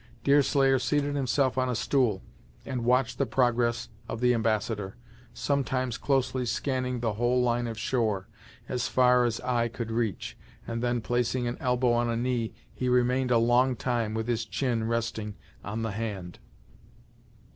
[0.23, 2.23] Deerslayer seated himself on a stool
[2.65, 4.95] and watched the progress of the ambassador,
[5.31, 8.27] sometimes closely scanning the whole line of shore,
[8.67, 10.35] as far as eye could reach,
[10.65, 14.43] and then placing an elbow on a knee, he remained a long time with his
[14.43, 16.39] chin resting on the hand.